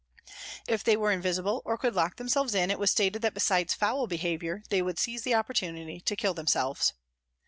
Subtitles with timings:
[0.67, 4.07] If they were invisible or could lock themselves in, it was stated that besides foul
[4.07, 6.93] behaviour they would seize the opportunity to kill themselves.